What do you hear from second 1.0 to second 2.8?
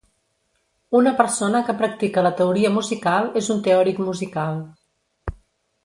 persona que practica la teoria